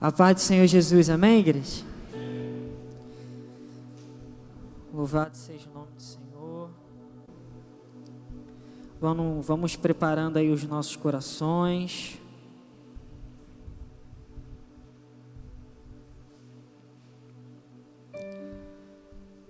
[0.00, 1.84] A paz do Senhor Jesus, amém, igreja?
[4.92, 6.70] Louvado seja o nome do Senhor.
[9.00, 12.20] Vamos, vamos preparando aí os nossos corações.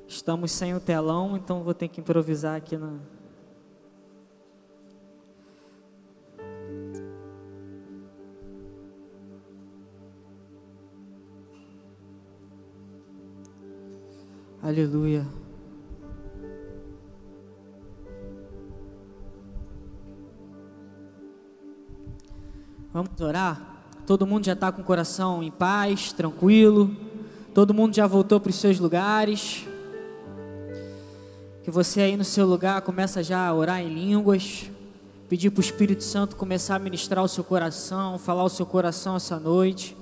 [0.06, 2.98] Estamos sem o telão, então vou ter que improvisar aqui na.
[14.74, 15.24] Aleluia.
[22.92, 23.84] Vamos orar?
[24.04, 26.90] Todo mundo já está com o coração em paz, tranquilo.
[27.54, 29.64] Todo mundo já voltou para os seus lugares.
[31.62, 34.69] Que você aí no seu lugar começa já a orar em línguas.
[35.28, 39.14] Pedir para o Espírito Santo começar a ministrar o seu coração, falar o seu coração
[39.14, 39.97] essa noite.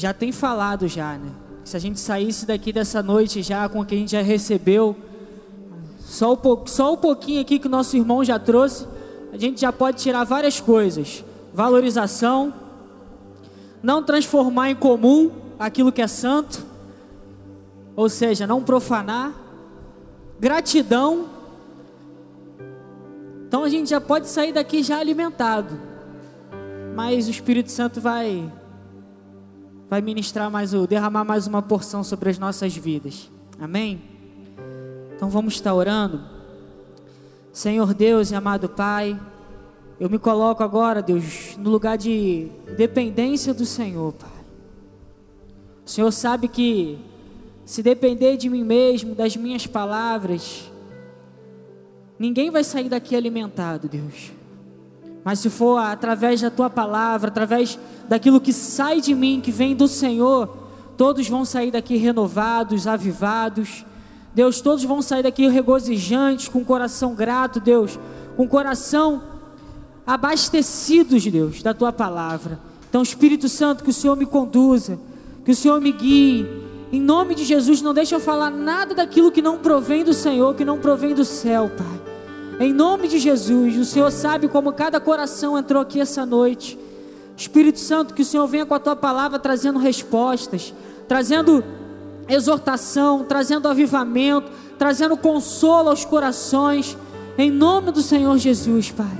[0.00, 1.30] Já tem falado já, né?
[1.62, 4.96] Se a gente saísse daqui dessa noite já com o que a gente já recebeu,
[6.00, 8.86] só o, só pouquinho aqui que o nosso irmão já trouxe,
[9.30, 11.22] a gente já pode tirar várias coisas.
[11.52, 12.52] Valorização,
[13.82, 16.64] não transformar em comum aquilo que é santo,
[17.94, 19.34] ou seja, não profanar,
[20.40, 21.26] gratidão.
[23.46, 25.78] Então a gente já pode sair daqui já alimentado.
[26.96, 28.50] Mas o Espírito Santo vai
[29.90, 33.28] vai ministrar mais o, derramar mais uma porção sobre as nossas vidas.
[33.58, 34.00] Amém?
[35.16, 36.20] Então vamos estar orando.
[37.52, 39.20] Senhor Deus e amado Pai,
[39.98, 44.30] eu me coloco agora, Deus, no lugar de dependência do Senhor, Pai.
[45.84, 46.96] O Senhor sabe que
[47.64, 50.70] se depender de mim mesmo, das minhas palavras,
[52.16, 54.30] ninguém vai sair daqui alimentado, Deus.
[55.24, 59.74] Mas se for através da tua palavra, através daquilo que sai de mim, que vem
[59.74, 60.48] do Senhor,
[60.96, 63.84] todos vão sair daqui renovados, avivados.
[64.34, 67.98] Deus, todos vão sair daqui regozijantes, com coração grato, Deus,
[68.36, 69.22] com coração
[70.06, 72.58] abastecidos, Deus, da tua palavra.
[72.88, 74.98] Então, Espírito Santo, que o Senhor me conduza,
[75.44, 76.46] que o Senhor me guie.
[76.92, 80.54] Em nome de Jesus, não deixe eu falar nada daquilo que não provém do Senhor,
[80.54, 81.99] que não provém do céu, Pai.
[82.60, 86.78] Em nome de Jesus, o Senhor sabe como cada coração entrou aqui essa noite.
[87.34, 90.74] Espírito Santo, que o Senhor venha com a tua palavra trazendo respostas,
[91.08, 91.64] trazendo
[92.28, 96.98] exortação, trazendo avivamento, trazendo consolo aos corações.
[97.38, 99.18] Em nome do Senhor Jesus, Pai.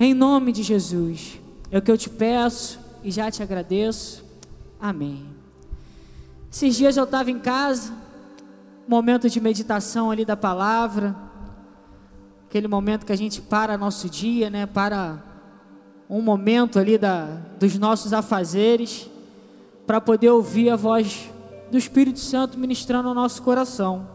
[0.00, 1.40] Em nome de Jesus.
[1.70, 4.24] É o que eu te peço e já te agradeço.
[4.80, 5.24] Amém.
[6.50, 7.92] Esses dias eu estava em casa,
[8.88, 11.25] momento de meditação ali da palavra
[12.48, 14.66] aquele momento que a gente para nosso dia, né?
[14.66, 15.22] Para
[16.08, 17.24] um momento ali da,
[17.58, 19.10] dos nossos afazeres,
[19.86, 21.28] para poder ouvir a voz
[21.70, 24.08] do Espírito Santo ministrando ao nosso coração.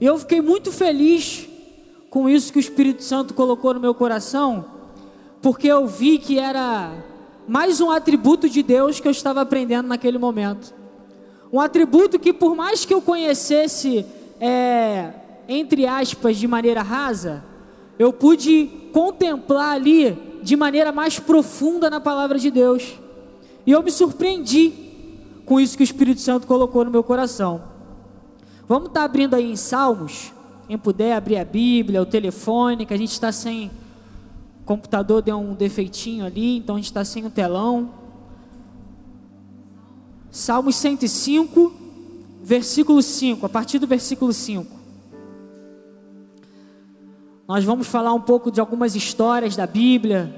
[0.00, 1.48] E eu fiquei muito feliz
[2.08, 4.64] com isso que o Espírito Santo colocou no meu coração,
[5.40, 6.92] porque eu vi que era
[7.46, 10.74] mais um atributo de Deus que eu estava aprendendo naquele momento.
[11.52, 14.06] Um atributo que, por mais que eu conhecesse
[14.40, 15.12] é,
[15.52, 17.44] entre aspas, de maneira rasa,
[17.98, 22.94] eu pude contemplar ali de maneira mais profunda na palavra de Deus.
[23.66, 24.72] E eu me surpreendi
[25.44, 27.62] com isso que o Espírito Santo colocou no meu coração.
[28.66, 30.32] Vamos estar tá abrindo aí em Salmos.
[30.66, 33.70] Quem puder abrir a Bíblia, o telefone, que a gente está sem.
[34.62, 37.90] O computador deu um defeitinho ali, então a gente está sem o telão.
[40.30, 41.72] Salmos 105,
[42.42, 44.81] versículo 5, a partir do versículo 5.
[47.52, 50.34] Nós vamos falar um pouco de algumas histórias da Bíblia.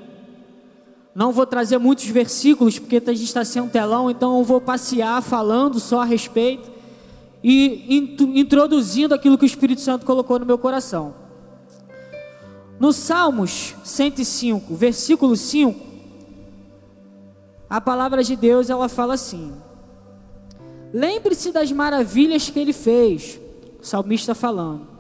[1.15, 4.61] Não vou trazer muitos versículos, porque a gente está sem um telão, então eu vou
[4.61, 6.69] passear falando só a respeito
[7.41, 8.03] e
[8.35, 11.15] introduzindo aquilo que o Espírito Santo colocou no meu coração.
[12.81, 15.87] No Salmos 105, versículo 5,
[17.71, 19.53] a palavra de Deus ela fala assim:
[20.93, 23.39] Lembre-se das maravilhas que ele fez,
[23.81, 24.94] o salmista falando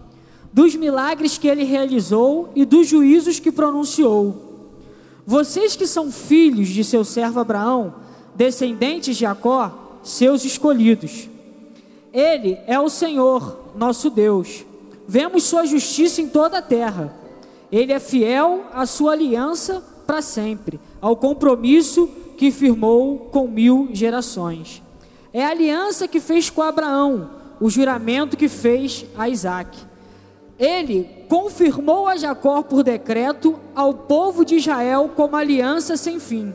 [0.55, 4.71] dos milagres que ele realizou e dos juízos que pronunciou.
[5.27, 7.93] Vocês que são filhos de seu servo Abraão,
[8.37, 11.29] descendentes de Jacó, seus escolhidos.
[12.12, 14.65] Ele é o Senhor, nosso Deus.
[15.09, 17.12] Vemos sua justiça em toda a terra.
[17.73, 22.09] Ele é fiel à sua aliança para sempre, ao compromisso
[22.39, 24.81] que firmou com mil gerações.
[25.33, 27.29] É a aliança que fez com Abraão,
[27.61, 29.94] o juramento que fez a Isaac
[30.59, 36.55] ele confirmou a Jacó por decreto ao povo de Israel como aliança sem fim.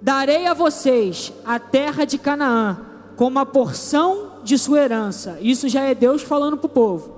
[0.00, 2.78] Darei a vocês a terra de Canaã
[3.16, 5.38] como a porção de sua herança.
[5.40, 7.12] Isso já é Deus falando para o povo.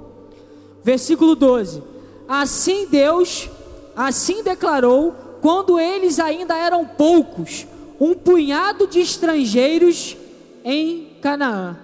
[0.82, 1.82] Versículo 12:
[2.26, 3.50] Assim Deus,
[3.94, 7.66] assim declarou, quando eles ainda eram poucos,
[8.00, 10.16] um punhado de estrangeiros
[10.64, 11.76] em Canaã.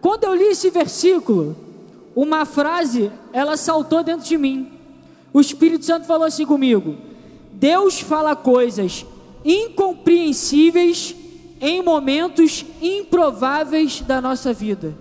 [0.00, 1.56] Quando eu li esse versículo,
[2.22, 4.72] uma frase, ela saltou dentro de mim.
[5.32, 6.96] O Espírito Santo falou assim comigo:
[7.52, 9.06] Deus fala coisas
[9.44, 11.14] incompreensíveis
[11.60, 14.96] em momentos improváveis da nossa vida.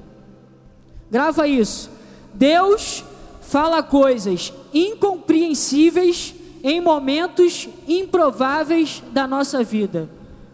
[1.09, 1.89] Grava isso.
[2.35, 3.03] Deus
[3.41, 10.07] fala coisas incompreensíveis em momentos improváveis da nossa vida.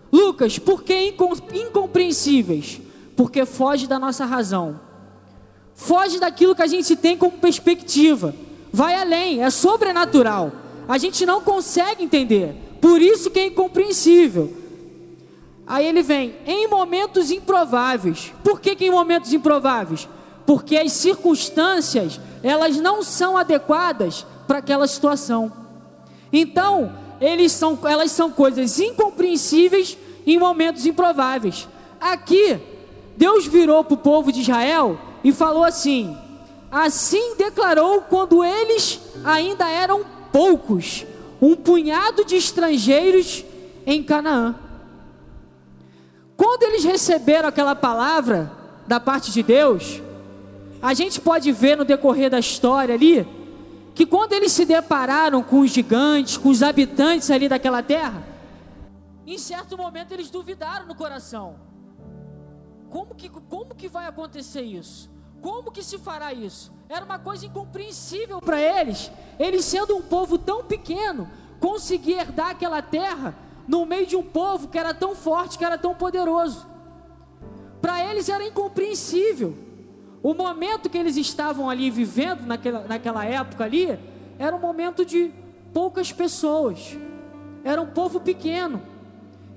[0.10, 1.14] Lucas, por que
[1.54, 2.80] incompreensíveis?
[3.18, 4.93] Porque foge da nossa razão.
[5.84, 8.34] Foge daquilo que a gente tem como perspectiva.
[8.72, 10.50] Vai além, é sobrenatural.
[10.88, 12.56] A gente não consegue entender.
[12.80, 14.54] Por isso que é incompreensível.
[15.68, 18.32] Aí ele vem em momentos improváveis.
[18.46, 20.08] Por que, que em momentos improváveis?
[20.46, 25.52] Porque as circunstâncias, elas não são adequadas para aquela situação.
[26.32, 31.68] Então, eles são, elas são coisas incompreensíveis em momentos improváveis.
[32.00, 32.58] Aqui,
[33.18, 36.18] Deus virou para o povo de Israel e falou assim:
[36.72, 41.06] Assim declarou quando eles ainda eram poucos,
[41.40, 43.46] um punhado de estrangeiros
[43.86, 44.56] em Canaã.
[46.36, 48.52] Quando eles receberam aquela palavra
[48.88, 50.02] da parte de Deus,
[50.82, 53.28] a gente pode ver no decorrer da história ali,
[53.94, 58.24] que quando eles se depararam com os gigantes, com os habitantes ali daquela terra,
[59.28, 61.56] em certo momento eles duvidaram no coração.
[62.90, 65.13] Como que, como que vai acontecer isso?
[65.44, 66.72] Como que se fará isso?
[66.88, 69.12] Era uma coisa incompreensível para eles.
[69.38, 71.30] Eles sendo um povo tão pequeno,
[71.60, 73.36] conseguir herdar aquela terra
[73.68, 76.66] no meio de um povo que era tão forte, que era tão poderoso.
[77.82, 79.58] Para eles era incompreensível.
[80.24, 84.00] O momento que eles estavam ali vivendo naquela, naquela época ali,
[84.40, 85.30] era um momento de
[85.74, 86.98] poucas pessoas.
[87.66, 88.82] Era um povo pequeno.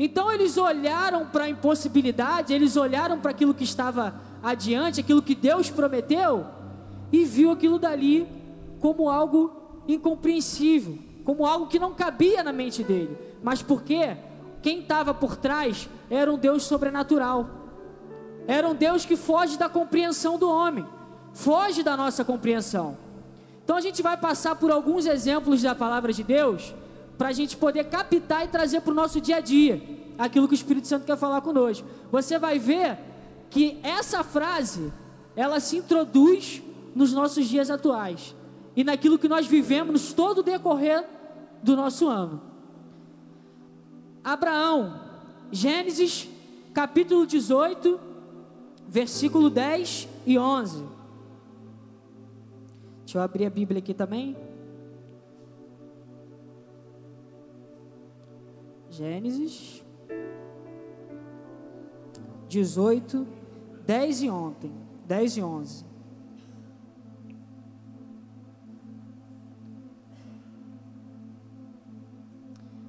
[0.01, 5.35] Então eles olharam para a impossibilidade, eles olharam para aquilo que estava adiante, aquilo que
[5.35, 6.47] Deus prometeu,
[7.13, 8.27] e viu aquilo dali
[8.81, 13.17] como algo incompreensível, como algo que não cabia na mente dele.
[13.43, 14.17] Mas por quê?
[14.63, 17.49] Quem estava por trás era um Deus sobrenatural.
[18.47, 20.87] Era um Deus que foge da compreensão do homem,
[21.33, 22.97] foge da nossa compreensão.
[23.65, 26.73] Então a gente vai passar por alguns exemplos da palavra de Deus
[27.19, 29.83] para a gente poder captar e trazer para o nosso dia a dia
[30.19, 31.87] aquilo que o Espírito Santo quer falar conosco.
[32.13, 32.99] Você vai ver
[33.51, 34.93] que essa frase
[35.35, 36.63] ela se introduz
[36.95, 38.35] nos nossos dias atuais
[38.75, 41.05] e naquilo que nós vivemos todo o decorrer
[41.63, 42.41] do nosso ano.
[44.25, 45.01] Abraão,
[45.53, 46.29] Gênesis
[46.75, 47.99] capítulo 18,
[48.89, 50.85] versículo 10 e 11.
[53.05, 54.37] Deixa eu abrir a Bíblia aqui também.
[58.91, 59.86] Gênesis
[62.57, 63.27] 18,
[63.87, 64.73] 10 e ontem,
[65.07, 65.85] 10 e 11.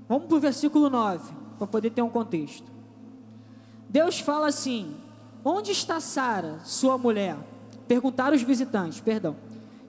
[0.08, 2.66] Vamos para o versículo 9, para poder ter um contexto.
[3.90, 4.96] Deus fala assim:
[5.44, 7.36] Onde está Sara, sua mulher?
[7.90, 9.36] Perguntaram os visitantes, perdão.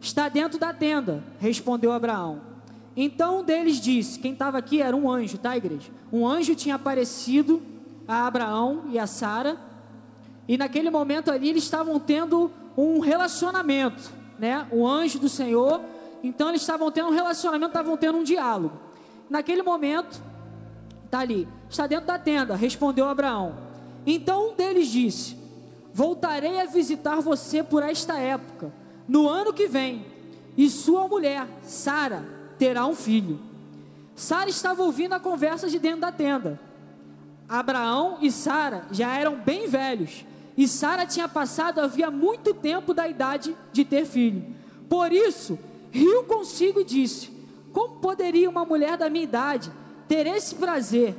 [0.01, 2.41] Está dentro da tenda, respondeu Abraão.
[2.97, 5.93] Então um deles disse: Quem estava aqui era um anjo, tá, igreja?
[6.13, 7.63] Um anjo tinha aparecido
[8.09, 9.68] a Abraão e a Sara,
[10.49, 14.67] e naquele momento ali eles estavam tendo um relacionamento, né?
[14.73, 15.83] O anjo do Senhor,
[16.25, 18.77] então eles estavam tendo um relacionamento, estavam tendo um diálogo.
[19.29, 20.23] Naquele momento,
[21.05, 23.57] está ali, está dentro da tenda, respondeu Abraão.
[24.07, 25.37] Então um deles disse:
[25.93, 28.73] Voltarei a visitar você por esta época,
[29.07, 30.07] no ano que vem,
[30.57, 32.25] e sua mulher, Sara,
[32.59, 33.39] terá um filho.
[34.17, 36.59] Sara estava ouvindo a conversa de dentro da tenda.
[37.49, 40.25] Abraão e Sara já eram bem velhos,
[40.59, 44.45] e Sara tinha passado havia muito tempo da idade de ter filho.
[44.89, 45.57] Por isso,
[45.93, 47.31] riu consigo e disse:
[47.73, 49.71] como poderia uma mulher da minha idade
[50.09, 51.15] ter esse prazer?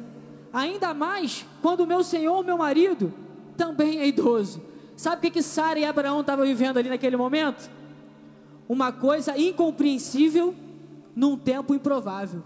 [0.51, 3.13] Ainda mais quando meu senhor, meu marido,
[3.55, 4.62] também é idoso.
[4.98, 7.72] Sabe o que, que Sara e Abraão estavam vivendo ali naquele momento?
[8.67, 10.53] Uma coisa incompreensível
[11.15, 12.43] num tempo improvável.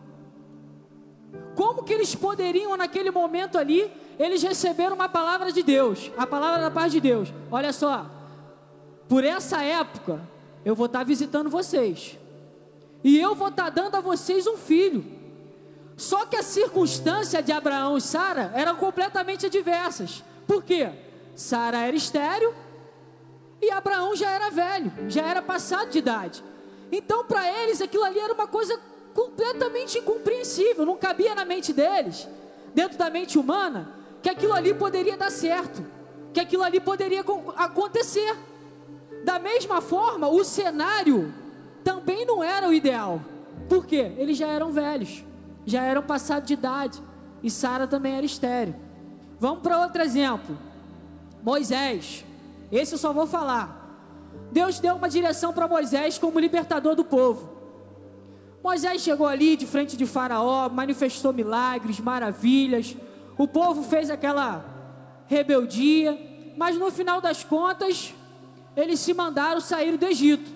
[1.55, 6.61] Como que eles poderiam naquele momento ali, eles receberam uma palavra de Deus, a palavra
[6.61, 7.33] da paz de Deus.
[7.51, 8.05] Olha só,
[9.07, 10.21] por essa época,
[10.63, 12.17] eu vou estar visitando vocês.
[13.03, 15.05] E eu vou estar dando a vocês um filho.
[15.97, 20.23] Só que a circunstância de Abraão e Sara eram completamente adversas.
[20.47, 20.89] Por quê?
[21.35, 22.53] Sara era estéril
[23.61, 26.43] e Abraão já era velho, já era passado de idade.
[26.91, 28.79] Então, para eles, aquilo ali era uma coisa
[29.13, 32.27] completamente incompreensível, não cabia na mente deles,
[32.73, 35.85] dentro da mente humana, que aquilo ali poderia dar certo,
[36.31, 37.23] que aquilo ali poderia
[37.57, 38.35] acontecer.
[39.25, 41.33] Da mesma forma, o cenário
[41.83, 43.21] também não era o ideal.
[43.67, 44.13] Por quê?
[44.17, 45.23] Eles já eram velhos,
[45.65, 47.03] já eram passados de idade,
[47.43, 48.75] e Sara também era estéreo.
[49.39, 50.57] Vamos para outro exemplo.
[51.43, 52.23] Moisés.
[52.71, 53.81] Esse eu só vou falar.
[54.53, 57.49] Deus deu uma direção para Moisés como libertador do povo.
[58.63, 62.95] Moisés chegou ali de frente de Faraó, manifestou milagres, maravilhas.
[63.37, 64.63] O povo fez aquela
[65.27, 66.17] rebeldia,
[66.55, 68.13] mas no final das contas,
[68.75, 70.51] eles se mandaram sair do Egito.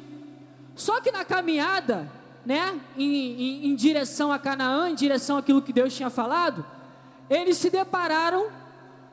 [0.76, 2.12] Só que na caminhada,
[2.46, 6.66] né, em, em, em direção a Canaã, em direção àquilo que Deus tinha falado,
[7.30, 8.48] eles se depararam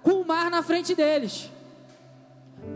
[0.02, 1.50] com o mar na frente deles.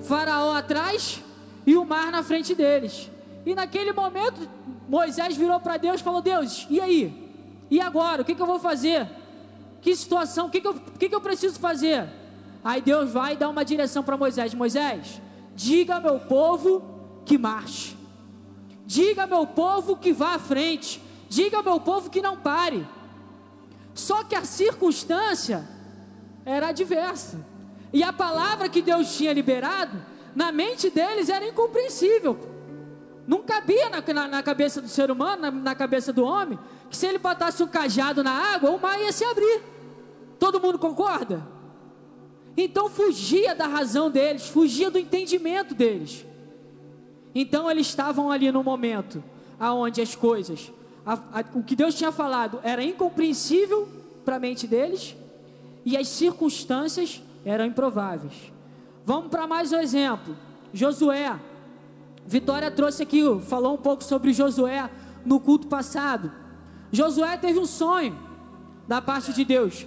[0.03, 1.23] Faraó atrás
[1.67, 3.11] e o mar na frente deles.
[3.45, 4.49] E naquele momento,
[4.89, 7.31] Moisés virou para Deus e falou: Deus, e aí?
[7.71, 8.23] E agora?
[8.23, 9.07] O que, que eu vou fazer?
[9.81, 10.47] Que situação?
[10.47, 12.09] O que, que, eu, que, que eu preciso fazer?
[12.65, 15.21] Aí Deus vai dar uma direção para Moisés: Moisés,
[15.55, 16.83] diga ao meu povo
[17.25, 17.97] que marche.
[18.87, 21.01] Diga ao meu povo que vá à frente.
[21.29, 22.87] Diga ao meu povo que não pare.
[23.95, 25.69] Só que a circunstância
[26.45, 27.45] era adversa.
[27.93, 30.01] E a palavra que Deus tinha liberado,
[30.35, 32.58] na mente deles era incompreensível.
[33.29, 36.59] Não cabia na, na, na cabeça do ser humano, na, na, cabeça do homem,
[36.89, 39.61] que se ele botasse um cajado na água, o mar ia se abrir.
[40.39, 41.47] Todo mundo concorda?
[42.57, 46.25] Então fugia da razão deles, fugia do entendimento deles.
[47.35, 49.23] Então eles estavam ali no momento
[49.61, 50.73] aonde as coisas,
[51.05, 53.87] a, a, o que Deus tinha falado era incompreensível
[54.25, 55.15] para a mente deles
[55.85, 58.51] e as circunstâncias eram improváveis.
[59.05, 60.35] Vamos para mais um exemplo.
[60.73, 61.39] Josué.
[62.29, 64.89] Vitória trouxe aqui, falou um pouco sobre Josué
[65.25, 66.31] no culto passado.
[66.93, 68.17] Josué teve um sonho
[68.87, 69.87] da parte de Deus.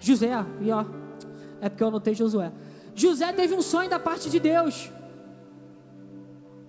[0.00, 0.84] José, e ó,
[1.60, 2.52] é porque eu anotei Josué.
[2.94, 4.90] José teve um sonho da parte de Deus.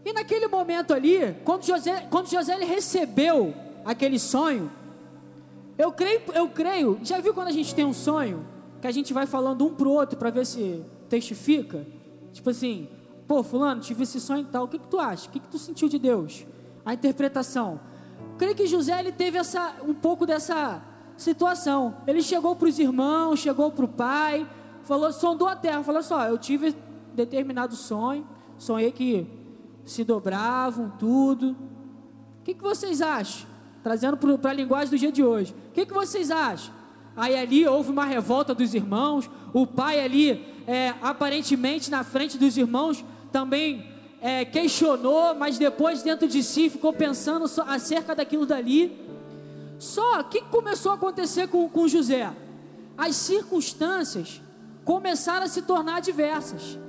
[0.06, 3.54] E naquele momento ali, quando José, quando José ele recebeu
[3.84, 4.72] aquele sonho,
[5.78, 8.46] eu creio, eu creio, já viu quando a gente tem um sonho?
[8.82, 11.86] que a gente vai falando um pro outro para ver se testifica.
[12.34, 12.88] Tipo assim,
[13.28, 15.28] pô, fulano, tive esse sonho e tal, o que, que tu acha?
[15.28, 16.46] O que, que tu sentiu de Deus?
[16.86, 17.80] A interpretação.
[18.38, 20.82] Creio que José ele teve essa, um pouco dessa
[21.18, 21.98] situação.
[22.08, 24.48] Ele chegou para os irmãos, chegou para o pai,
[24.84, 26.76] falou, sondou a terra, falou só, eu tive
[27.14, 28.26] determinado sonho,
[28.58, 29.28] sonhei que
[29.84, 31.52] se dobravam, tudo.
[32.40, 33.48] O que, que vocês acham?
[33.84, 35.54] Trazendo para a linguagem do dia de hoje.
[35.70, 36.74] O que, que vocês acham?
[37.16, 39.30] Aí ali houve uma revolta dos irmãos.
[39.54, 43.04] O pai ali, é, aparentemente na frente dos irmãos,
[43.38, 43.88] também
[44.20, 49.00] é, questionou, mas depois dentro de si ficou pensando acerca daquilo dali.
[49.78, 52.34] Só que começou a acontecer com, com José?
[52.98, 54.42] As circunstâncias
[54.84, 56.80] começaram a se tornar diversas.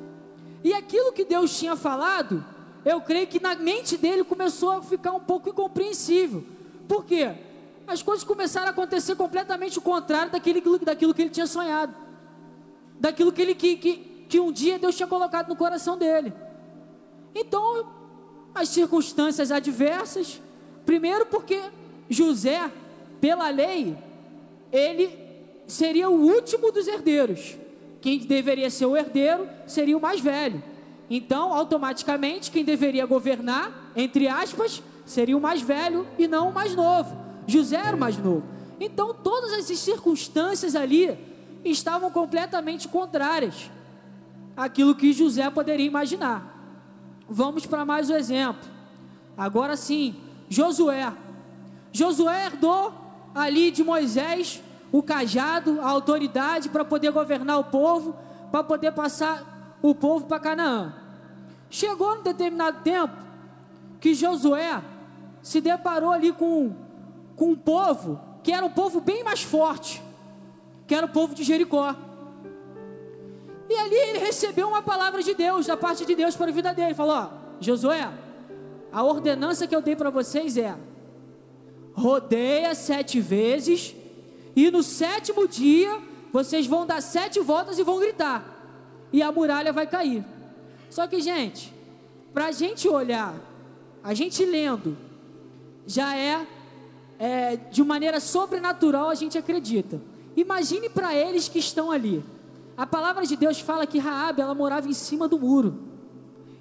[0.64, 2.42] E aquilo que Deus tinha falado,
[2.82, 6.42] eu creio que na mente dele começou a ficar um pouco incompreensível.
[6.88, 7.34] Por quê?
[7.86, 11.94] as coisas começaram a acontecer completamente o contrário daquilo, daquilo que ele tinha sonhado,
[13.00, 16.32] daquilo que, ele, que, que, que um dia Deus tinha colocado no coração dele.
[17.34, 17.86] Então,
[18.54, 20.40] as circunstâncias adversas,
[20.84, 21.60] primeiro porque
[22.08, 22.70] José,
[23.20, 23.96] pela lei,
[24.72, 25.10] ele
[25.66, 27.56] seria o último dos herdeiros.
[28.00, 30.62] Quem deveria ser o herdeiro seria o mais velho.
[31.10, 36.74] Então, automaticamente, quem deveria governar, entre aspas, seria o mais velho e não o mais
[36.74, 37.16] novo.
[37.46, 38.44] José era o mais novo.
[38.80, 41.18] Então todas essas circunstâncias ali
[41.64, 43.70] estavam completamente contrárias
[44.58, 46.42] àquilo que José poderia imaginar.
[47.30, 48.68] Vamos para mais um exemplo.
[49.36, 50.16] Agora sim,
[50.48, 51.12] Josué.
[51.92, 52.92] Josué herdou
[53.32, 54.60] ali de Moisés
[54.90, 58.16] o cajado, a autoridade para poder governar o povo,
[58.50, 60.92] para poder passar o povo para Canaã.
[61.70, 63.14] Chegou um determinado tempo
[64.00, 64.82] que Josué
[65.40, 66.74] se deparou ali com
[67.36, 70.02] com um povo que era um povo bem mais forte,
[70.86, 71.94] que era o povo de Jericó.
[73.68, 76.72] E ali ele recebeu uma palavra de Deus, da parte de Deus para a vida
[76.72, 76.88] dele.
[76.88, 77.28] Ele falou: ó,
[77.60, 78.10] Josué,
[78.90, 80.74] a ordenança que eu dei para vocês é:
[81.92, 83.94] rodeia sete vezes,
[84.56, 86.00] e no sétimo dia
[86.32, 88.44] vocês vão dar sete voltas e vão gritar,
[89.12, 90.24] e a muralha vai cair.
[90.88, 91.72] Só que, gente,
[92.32, 93.34] para a gente olhar
[94.02, 94.96] a gente lendo,
[95.86, 96.46] já é,
[97.18, 100.00] é de maneira sobrenatural a gente acredita.
[100.36, 102.24] Imagine para eles que estão ali.
[102.78, 105.80] A palavra de Deus fala que Raabe ela morava em cima do muro.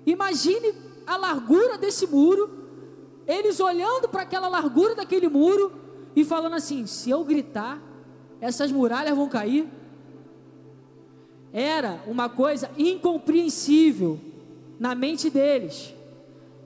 [0.04, 0.74] Imagine
[1.06, 2.50] a largura desse muro,
[3.28, 5.72] eles olhando para aquela largura daquele muro
[6.16, 7.80] e falando assim: se eu gritar,
[8.42, 9.70] essas muralhas vão cair.
[11.54, 14.20] Era uma coisa incompreensível
[14.80, 15.94] na mente deles,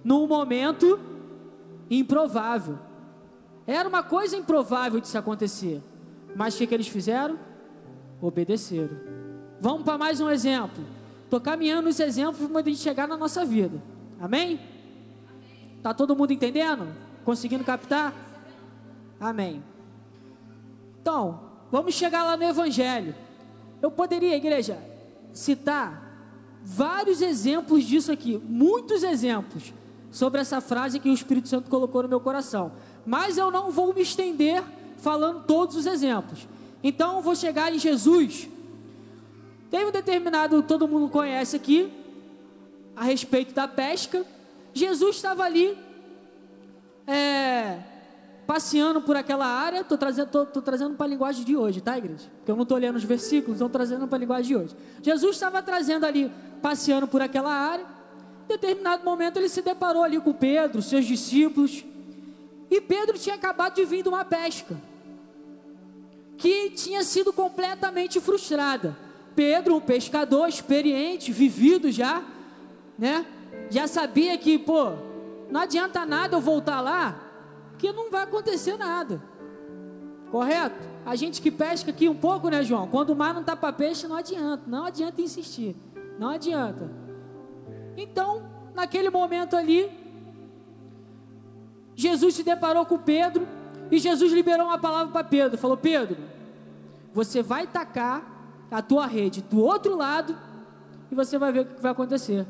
[0.01, 0.97] num momento
[1.89, 2.79] improvável.
[3.67, 5.81] Era uma coisa improvável de se acontecer.
[6.37, 7.37] Mas o que, que eles fizeram?
[8.21, 9.20] Obedeceram.
[9.61, 10.83] Vamos para mais um exemplo.
[11.23, 13.79] Estou caminhando nos exemplos para a gente chegar na nossa vida.
[14.19, 14.59] Amém?
[15.83, 16.87] Tá todo mundo entendendo?
[17.23, 18.11] Conseguindo captar?
[19.19, 19.63] Amém.
[20.99, 21.41] Então,
[21.71, 23.13] vamos chegar lá no Evangelho.
[23.83, 24.79] Eu poderia, igreja,
[25.31, 26.11] citar
[26.63, 29.75] vários exemplos disso aqui, muitos exemplos
[30.09, 32.71] sobre essa frase que o Espírito Santo colocou no meu coração.
[33.05, 34.63] Mas eu não vou me estender
[34.97, 36.47] falando todos os exemplos.
[36.83, 38.49] Então vou chegar em Jesus.
[39.71, 41.89] Tem um determinado, todo mundo conhece aqui,
[42.93, 44.25] a respeito da pesca.
[44.73, 45.77] Jesus estava ali,
[47.07, 47.79] é,
[48.45, 49.79] passeando por aquela área.
[49.79, 52.29] Estou trazendo, tô, tô trazendo para a linguagem de hoje, tá, igreja?
[52.37, 54.75] Porque eu não estou lendo os versículos, estou trazendo para a linguagem de hoje.
[55.01, 56.29] Jesus estava trazendo ali,
[56.61, 57.85] passeando por aquela área.
[58.43, 61.85] Em determinado momento ele se deparou ali com Pedro, seus discípulos.
[62.69, 64.75] E Pedro tinha acabado de vir de uma pesca
[66.37, 68.97] que tinha sido completamente frustrada.
[69.35, 72.23] Pedro, um pescador experiente, vivido já,
[72.97, 73.25] né?
[73.69, 74.91] Já sabia que, pô,
[75.49, 77.19] não adianta nada eu voltar lá,
[77.77, 79.21] que não vai acontecer nada.
[80.29, 80.89] Correto?
[81.05, 82.87] A gente que pesca aqui um pouco, né, João?
[82.87, 85.75] Quando o mar não tá para peixe, não adianta, não adianta insistir.
[86.17, 86.89] Não adianta.
[87.97, 89.91] Então, naquele momento ali,
[91.95, 93.47] Jesus se deparou com Pedro
[93.89, 95.57] e Jesus liberou uma palavra para Pedro.
[95.57, 96.17] Falou: Pedro,
[97.13, 98.30] você vai tacar
[98.71, 100.35] a tua rede do outro lado
[101.11, 102.47] e você vai ver o que vai acontecer.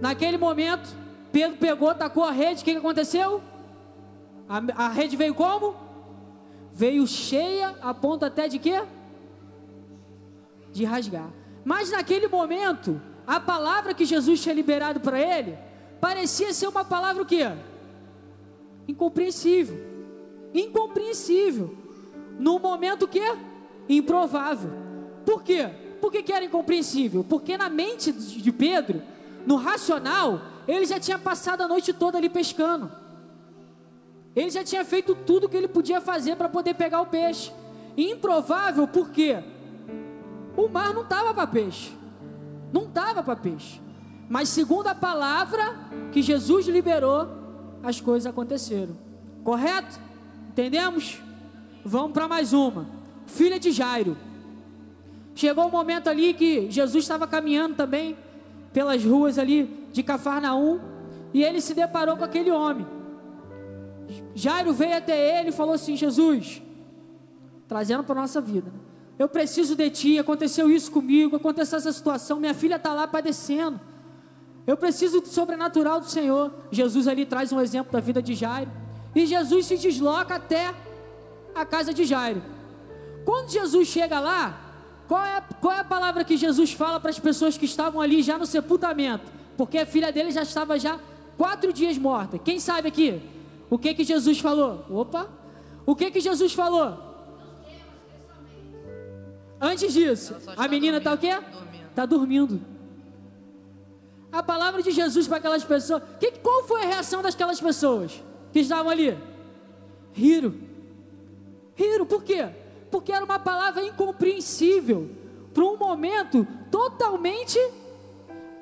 [0.00, 0.94] Naquele momento,
[1.32, 2.60] Pedro pegou, tacou a rede.
[2.60, 3.42] O que, aconteceu?
[4.46, 5.74] A, a rede veio como?
[6.70, 8.82] Veio cheia, a ponto até de quê?
[10.70, 11.30] De rasgar.
[11.64, 15.56] Mas naquele momento, a palavra que Jesus tinha liberado para ele
[16.00, 17.50] parecia ser uma palavra o quê?
[18.86, 19.80] Incompreensível.
[20.52, 21.74] Incompreensível.
[22.38, 23.22] No momento que
[23.88, 24.83] improvável.
[25.24, 25.68] Por quê?
[26.00, 27.24] Por que, era incompreensível?
[27.24, 29.02] Porque na mente de Pedro,
[29.46, 32.92] no racional, ele já tinha passado a noite toda ali pescando.
[34.36, 37.52] Ele já tinha feito tudo que ele podia fazer para poder pegar o peixe.
[37.96, 39.42] Improvável, por quê?
[40.56, 41.92] O mar não estava para peixe.
[42.72, 43.80] Não estava para peixe.
[44.28, 45.76] Mas segundo a palavra
[46.12, 47.28] que Jesus liberou,
[47.82, 48.96] as coisas aconteceram.
[49.42, 50.00] Correto?
[50.48, 51.20] Entendemos?
[51.84, 52.86] Vamos para mais uma.
[53.26, 54.16] Filha de Jairo.
[55.34, 58.16] Chegou um momento ali que Jesus estava caminhando também
[58.72, 60.80] pelas ruas ali de Cafarnaum
[61.32, 62.86] e ele se deparou com aquele homem.
[64.34, 66.62] Jairo veio até ele e falou assim: Jesus,
[67.66, 68.72] trazendo para a nossa vida,
[69.18, 70.18] eu preciso de ti.
[70.18, 72.38] Aconteceu isso comigo, aconteceu essa situação.
[72.38, 73.80] Minha filha está lá padecendo.
[74.66, 76.52] Eu preciso do sobrenatural do Senhor.
[76.70, 78.70] Jesus ali traz um exemplo da vida de Jairo.
[79.14, 80.74] E Jesus se desloca até
[81.54, 82.42] a casa de Jairo.
[83.24, 84.63] Quando Jesus chega lá,
[85.06, 88.22] qual é, qual é a palavra que Jesus fala para as pessoas que estavam ali
[88.22, 89.30] já no sepultamento?
[89.56, 90.98] Porque a filha dele já estava já
[91.36, 92.38] quatro dias morta.
[92.38, 93.20] Quem sabe aqui?
[93.68, 94.84] O que que Jesus falou?
[94.90, 95.28] Opa!
[95.86, 97.14] O que que Jesus falou?
[99.60, 101.38] Antes disso, a menina está o quê?
[101.90, 102.60] Está dormindo.
[104.32, 106.02] A palavra de Jesus para aquelas pessoas.
[106.18, 108.20] Que, qual foi a reação daquelas pessoas
[108.52, 109.16] que estavam ali?
[110.12, 110.54] Riram.
[111.76, 112.48] Riram, por quê?
[112.94, 115.10] Porque era uma palavra incompreensível
[115.52, 117.58] para um momento totalmente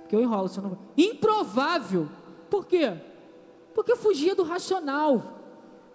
[0.08, 2.08] que eu enrolo, não improvável.
[2.48, 2.94] Por quê?
[3.74, 5.38] Porque fugia do racional,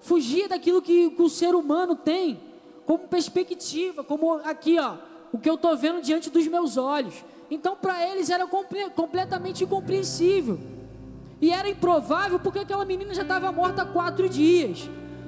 [0.02, 2.40] fugia daquilo que, que o ser humano tem
[2.86, 4.98] como perspectiva, como aqui, ó,
[5.34, 7.16] o que eu estou vendo diante dos meus olhos.
[7.50, 10.60] Então, para eles era comple completamente incompreensível.
[11.42, 14.88] E era improvável porque aquela menina já estava morta há quatro dias.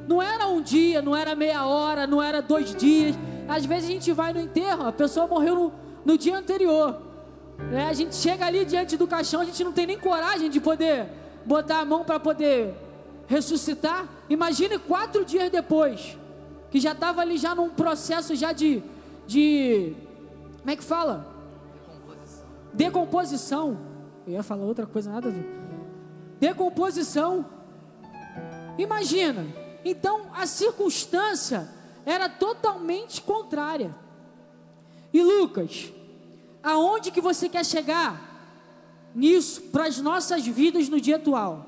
[0.10, 3.16] Não era um dia, não era meia hora, não era dois dias.
[3.48, 7.00] Às vezes a gente vai no enterro, a pessoa morreu no, no dia anterior.
[7.72, 7.86] Né?
[7.86, 11.06] A gente chega ali diante do caixão, a gente não tem nem coragem de poder
[11.46, 12.74] botar a mão para poder
[13.28, 14.08] ressuscitar.
[14.28, 16.18] Imagine quatro dias depois,
[16.72, 18.82] que já estava ali já num processo já de,
[19.28, 19.94] de
[20.58, 21.28] como é que fala?
[21.94, 22.46] Decomposição.
[22.74, 23.78] Decomposição.
[24.26, 25.46] Eu ia falar outra coisa, nada a ver.
[26.40, 27.46] decomposição.
[28.76, 29.46] Imagina,
[29.84, 31.70] então a circunstância
[32.06, 33.96] era totalmente contrária.
[35.14, 35.92] E Lucas,
[36.62, 38.30] aonde que você quer chegar
[39.14, 41.66] nisso para as nossas vidas no dia atual?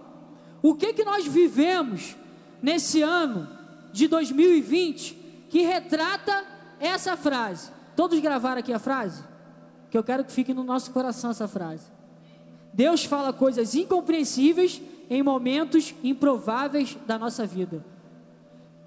[0.62, 2.16] O que que nós vivemos
[2.62, 3.48] nesse ano
[3.92, 6.46] de 2020 que retrata
[6.80, 7.72] essa frase?
[7.96, 9.24] Todos gravaram aqui a frase?
[9.90, 11.86] Que eu quero que fique no nosso coração essa frase.
[12.74, 17.84] Deus fala coisas incompreensíveis em momentos improváveis da nossa vida.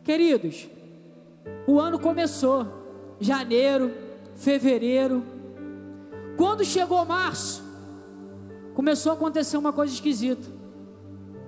[0.05, 0.69] Queridos,
[1.67, 2.67] o ano começou,
[3.19, 3.91] janeiro,
[4.37, 5.25] fevereiro.
[6.37, 7.65] Quando chegou março,
[8.75, 10.47] começou a acontecer uma coisa esquisita.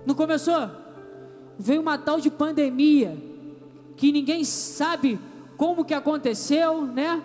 [0.07, 0.71] Não começou?
[1.59, 3.23] Veio uma tal de pandemia
[3.95, 5.19] que ninguém sabe
[5.59, 7.23] como que aconteceu, né?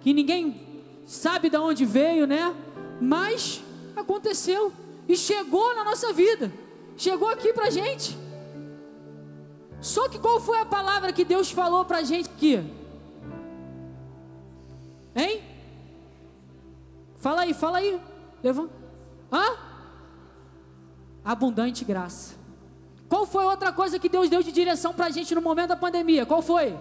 [0.00, 0.62] Que ninguém
[1.04, 2.54] sabe de onde veio, né?
[2.98, 3.62] Mas
[3.94, 4.72] aconteceu
[5.06, 6.50] e chegou na nossa vida.
[6.96, 8.16] Chegou aqui pra gente.
[9.80, 12.56] Só que qual foi a palavra que Deus falou pra gente aqui?
[15.14, 15.42] Hein?
[17.16, 18.00] Fala aí, fala aí.
[18.42, 18.72] Levanta.
[19.32, 19.56] Hã?
[21.24, 22.34] Abundante graça.
[23.08, 25.76] Qual foi outra coisa que Deus deu de direção para a gente no momento da
[25.76, 26.24] pandemia?
[26.24, 26.78] Qual foi?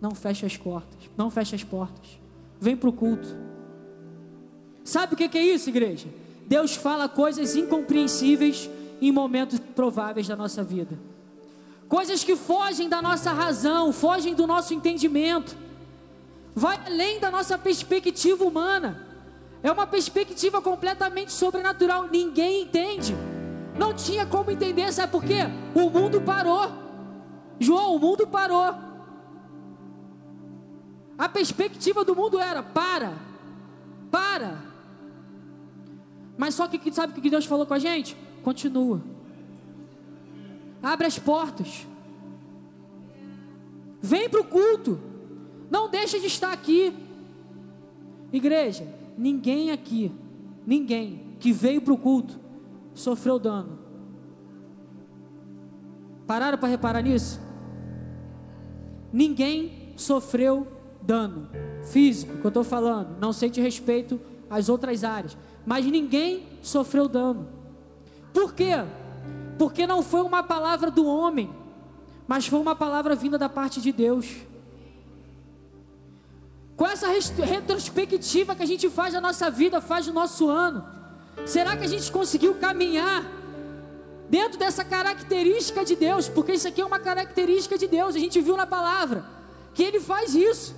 [0.00, 0.98] Não feche as portas.
[1.16, 2.18] Não feche as portas.
[2.60, 3.28] Vem para o culto.
[4.82, 6.08] Sabe o que é isso, igreja?
[6.46, 8.68] Deus fala coisas incompreensíveis
[9.00, 10.98] em momentos prováveis da nossa vida.
[11.88, 15.64] Coisas que fogem da nossa razão, fogem do nosso entendimento
[16.54, 19.02] vai além da nossa perspectiva humana.
[19.62, 22.06] É uma perspectiva completamente sobrenatural.
[22.08, 23.14] Ninguém entende.
[23.76, 25.40] Não tinha como entender, sabe por quê?
[25.74, 26.70] O mundo parou.
[27.58, 28.74] João, o mundo parou.
[31.18, 33.14] A perspectiva do mundo era: para,
[34.10, 34.62] para.
[36.36, 38.16] Mas só que sabe o que Deus falou com a gente?
[38.44, 39.00] Continua.
[40.82, 41.86] Abre as portas.
[44.02, 45.00] Vem para o culto.
[45.70, 46.94] Não deixe de estar aqui.
[48.30, 50.12] Igreja, ninguém aqui,
[50.66, 52.38] ninguém que veio para o culto
[52.92, 53.78] sofreu dano.
[56.26, 57.40] Pararam para reparar nisso?
[59.12, 60.66] Ninguém sofreu
[61.00, 61.48] dano
[61.84, 63.18] físico, que eu estou falando.
[63.18, 67.63] Não sei de respeito às outras áreas, mas ninguém sofreu dano.
[68.34, 68.72] Por quê?
[69.56, 71.48] Porque não foi uma palavra do homem,
[72.26, 74.26] mas foi uma palavra vinda da parte de Deus.
[76.76, 77.06] Com essa
[77.44, 80.84] retrospectiva que a gente faz da nossa vida, faz do nosso ano,
[81.46, 83.24] será que a gente conseguiu caminhar
[84.28, 86.28] dentro dessa característica de Deus?
[86.28, 89.24] Porque isso aqui é uma característica de Deus, a gente viu na palavra
[89.72, 90.74] que Ele faz isso.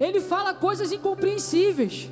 [0.00, 2.10] Ele fala coisas incompreensíveis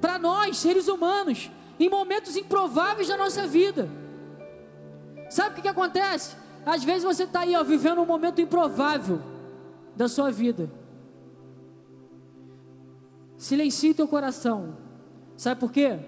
[0.00, 3.88] para nós, seres humanos, em momentos improváveis da nossa vida.
[5.30, 6.36] Sabe o que, que acontece?
[6.64, 9.20] Às vezes você está aí ó, vivendo um momento improvável
[9.94, 10.70] da sua vida.
[13.36, 14.76] Silencie teu coração.
[15.36, 15.98] Sabe por quê?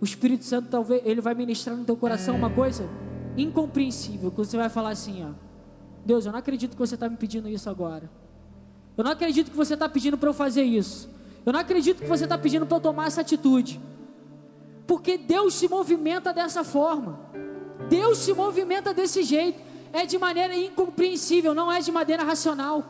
[0.00, 2.88] O Espírito Santo talvez ele vai ministrar no teu coração uma coisa
[3.36, 5.32] incompreensível, que você vai falar assim, ó.
[6.04, 8.10] Deus, eu não acredito que você está me pedindo isso agora.
[8.96, 11.10] Eu não acredito que você está pedindo para eu fazer isso.
[11.44, 13.80] Eu não acredito que você está pedindo para eu tomar essa atitude.
[14.86, 17.20] Porque Deus se movimenta dessa forma.
[17.88, 19.60] Deus se movimenta desse jeito.
[19.92, 22.84] É de maneira incompreensível, não é de maneira racional.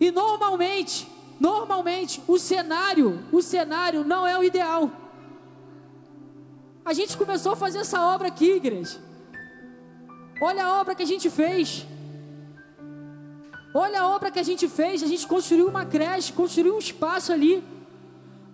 [0.00, 4.90] E normalmente, Normalmente, o cenário, o cenário não é o ideal.
[6.84, 8.98] A gente começou a fazer essa obra aqui, igreja.
[10.40, 11.86] Olha a obra que a gente fez.
[13.74, 15.02] Olha a obra que a gente fez.
[15.02, 17.62] A gente construiu uma creche, construiu um espaço ali.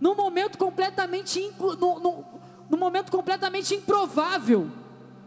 [0.00, 2.24] Num momento completamente, no, no,
[2.72, 4.70] num momento completamente improvável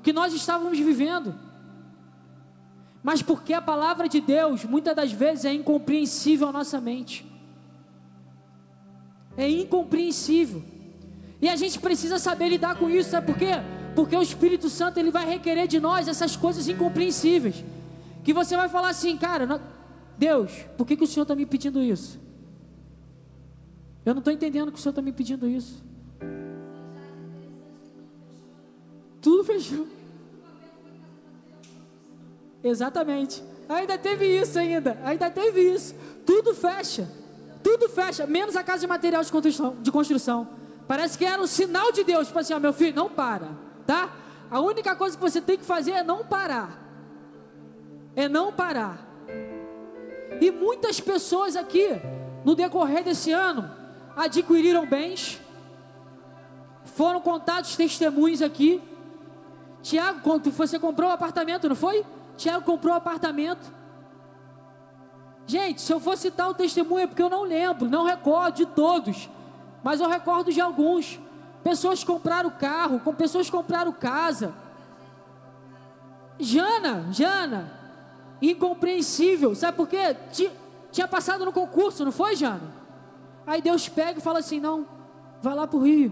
[0.02, 1.36] que nós estávamos vivendo.
[3.04, 7.24] Mas porque a palavra de Deus muitas das vezes é incompreensível à nossa mente.
[9.38, 10.64] É incompreensível.
[11.40, 13.52] E a gente precisa saber lidar com isso, sabe por quê?
[13.96, 17.64] Porque o Espírito Santo ele vai requerer de nós essas coisas incompreensíveis.
[18.24, 19.62] Que você vai falar assim, cara.
[20.18, 22.20] Deus, por que, que o Senhor está me pedindo isso?
[24.04, 25.85] Eu não estou entendendo que o Senhor está me pedindo isso.
[29.26, 29.88] Tudo fechou.
[32.64, 33.44] Exatamente.
[33.68, 35.00] Ainda teve isso ainda.
[35.04, 35.96] Ainda teve isso.
[36.24, 37.10] Tudo fecha.
[37.64, 39.78] Tudo fecha, menos a casa de material de construção.
[39.82, 40.48] De construção.
[40.88, 43.50] Parece que era um sinal de Deus, tipo assim, ó, meu filho, não para,
[43.88, 44.16] tá?
[44.52, 46.80] A única coisa que você tem que fazer é não parar.
[48.16, 49.08] É não parar.
[50.40, 51.88] E muitas pessoas aqui,
[52.44, 53.72] no decorrer desse ano,
[54.16, 55.42] adquiriram bens,
[56.94, 58.80] foram contados testemunhos aqui.
[59.86, 62.04] Tiago, quando você comprou o um apartamento, não foi?
[62.36, 63.72] Tiago comprou o um apartamento.
[65.46, 68.66] Gente, se eu for citar o testemunho é porque eu não lembro, não recordo de
[68.66, 69.30] todos,
[69.84, 71.20] mas eu recordo de alguns.
[71.64, 74.56] Pessoas compraram carro, com pessoas compraram casa.
[76.40, 77.72] Jana, Jana,
[78.42, 80.18] incompreensível, sabe por quê?
[80.92, 82.74] Tinha passado no concurso, não foi, Jana?
[83.46, 84.88] Aí Deus pega e fala assim: não,
[85.44, 86.12] vai lá para o Rio.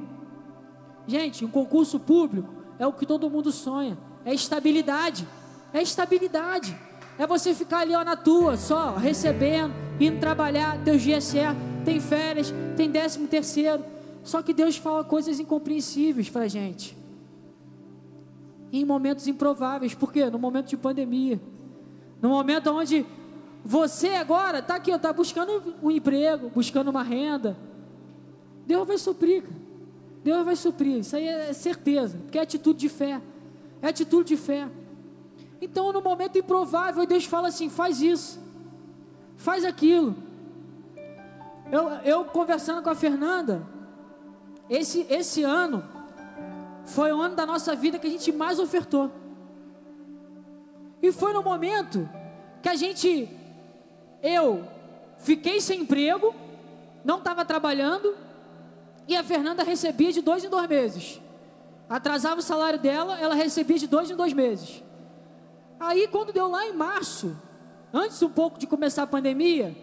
[1.08, 5.28] Gente, um concurso público é o que todo mundo sonha, é estabilidade,
[5.74, 6.78] é estabilidade.
[7.18, 12.00] É você ficar ali ó, na tua, só recebendo, indo trabalhar, teus dias certos, tem
[12.00, 13.86] férias, tem décimo terceiro.
[14.24, 16.98] Só que Deus fala coisas incompreensíveis para a gente.
[18.72, 19.94] Em momentos improváveis.
[19.94, 20.30] Por quê?
[20.30, 21.40] No momento de pandemia.
[22.22, 23.06] No momento onde
[23.64, 27.56] você agora está aqui, está buscando um emprego, buscando uma renda.
[28.66, 29.44] Deus vai suprir.
[30.24, 31.00] Deus vai suprir.
[31.00, 32.18] Isso aí é certeza.
[32.18, 33.22] Porque é atitude de fé.
[33.82, 34.70] É atitude de fé.
[35.62, 38.40] Então, no momento improvável, Deus fala assim: faz isso,
[39.38, 40.16] faz aquilo.
[41.72, 43.66] Eu, eu conversando com a Fernanda,
[44.70, 45.84] esse, esse ano
[46.86, 49.12] foi o ano da nossa vida que a gente mais ofertou.
[51.02, 52.10] E foi no momento
[52.62, 53.30] que a gente,
[54.22, 54.66] eu
[55.18, 56.34] fiquei sem emprego,
[57.04, 58.16] não estava trabalhando,
[59.08, 61.22] e a Fernanda recebia de dois em dois meses.
[61.90, 64.84] Atrasava o salário dela, ela recebia de dois em dois meses.
[65.80, 67.36] Aí quando deu lá em março,
[67.94, 69.76] antes um pouco de começar a pandemia,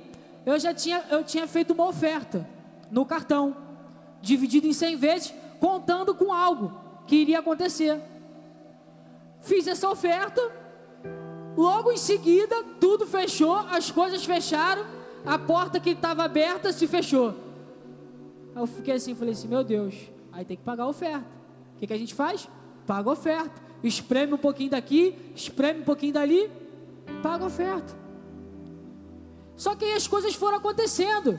[0.46, 2.48] eu já tinha, eu tinha feito uma oferta
[2.90, 3.56] no cartão,
[4.22, 6.72] dividido em 100 vezes, contando com algo
[7.06, 8.00] que iria acontecer.
[9.40, 10.40] Fiz essa oferta,
[11.56, 14.84] logo em seguida tudo fechou, as coisas fecharam,
[15.24, 17.49] a porta que estava aberta se fechou.
[18.54, 19.94] Aí eu fiquei assim, falei assim, meu Deus,
[20.32, 21.26] aí tem que pagar a oferta.
[21.76, 22.48] O que, que a gente faz?
[22.86, 26.50] Paga a oferta espreme um pouquinho daqui, espreme um pouquinho dali,
[27.22, 27.94] paga a oferta.
[29.56, 31.38] Só que aí as coisas foram acontecendo.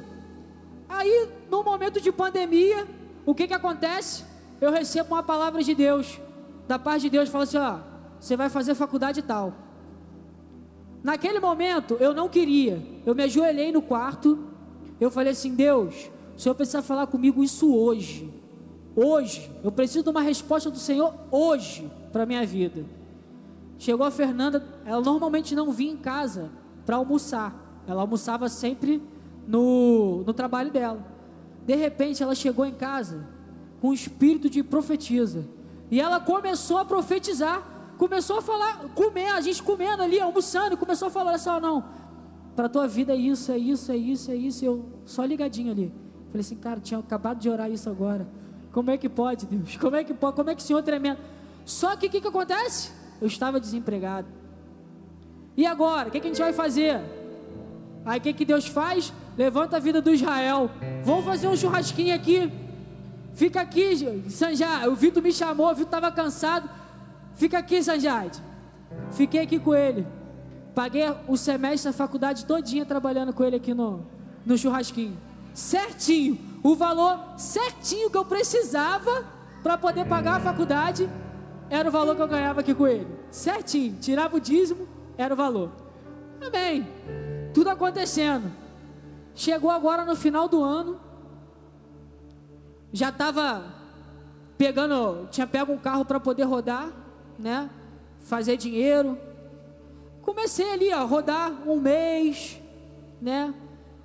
[0.87, 2.87] Aí, no momento de pandemia,
[3.25, 4.25] o que que acontece?
[4.59, 6.19] Eu recebo uma palavra de Deus,
[6.67, 7.79] da parte de Deus, fala assim: ó,
[8.19, 9.53] você vai fazer faculdade tal.
[11.03, 12.81] Naquele momento, eu não queria.
[13.05, 14.47] Eu me ajoelhei no quarto.
[14.99, 18.33] Eu falei assim: Deus, o Senhor precisa falar comigo isso hoje.
[18.95, 19.51] Hoje.
[19.63, 22.85] Eu preciso de uma resposta do Senhor hoje para minha vida.
[23.77, 26.51] Chegou a Fernanda, ela normalmente não vinha em casa
[26.85, 27.83] para almoçar.
[27.87, 29.01] Ela almoçava sempre
[29.47, 31.05] no, no trabalho dela.
[31.65, 33.27] De repente ela chegou em casa
[33.79, 35.45] com o espírito de profetisa.
[35.89, 37.67] E ela começou a profetizar.
[37.97, 41.83] Começou a falar, comer, a gente comendo ali, almoçando, começou a falar assim: não,
[42.55, 44.65] para tua vida é isso, é isso, é isso, é isso.
[44.65, 45.93] Eu só ligadinho ali.
[46.31, 48.25] Falei assim, cara, tinha acabado de orar isso agora.
[48.71, 49.75] Como é que pode, Deus?
[49.77, 50.35] Como é que pode?
[50.35, 51.19] Como é que o Senhor tremendo?
[51.65, 52.91] Só que o que, que acontece?
[53.19, 54.27] Eu estava desempregado.
[55.57, 56.07] E agora?
[56.07, 57.01] O que, que a gente vai fazer?
[58.05, 59.13] Aí o que, que Deus faz?
[59.37, 60.71] Levanta a vida do Israel.
[61.03, 62.51] Vamos fazer um churrasquinho aqui.
[63.33, 64.87] Fica aqui, Sanjá.
[64.87, 66.69] O Vitor me chamou, o Vitor estava cansado.
[67.35, 68.41] Fica aqui, Sanjade.
[69.11, 70.07] Fiquei aqui com ele.
[70.73, 74.05] Paguei o semestre da faculdade todinha trabalhando com ele aqui no,
[74.45, 75.17] no churrasquinho.
[75.53, 76.39] Certinho.
[76.63, 79.25] O valor certinho que eu precisava
[79.63, 81.09] para poder pagar a faculdade
[81.69, 83.07] era o valor que eu ganhava aqui com ele.
[83.31, 84.87] Certinho, tirava o dízimo,
[85.17, 85.71] era o valor.
[86.45, 86.87] Amém.
[87.53, 88.51] Tudo acontecendo.
[89.33, 90.99] Chegou agora no final do ano,
[92.91, 93.63] já estava
[94.57, 96.91] pegando, tinha pego um carro para poder rodar,
[97.39, 97.69] né?
[98.19, 99.17] Fazer dinheiro.
[100.21, 102.59] Comecei ali a rodar um mês,
[103.21, 103.53] né?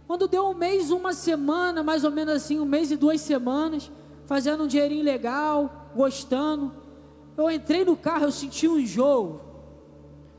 [0.07, 3.91] Quando deu um mês, uma semana, mais ou menos assim, um mês e duas semanas,
[4.25, 6.73] fazendo um dinheirinho legal, gostando.
[7.37, 9.41] Eu entrei no carro, eu senti um enjoo.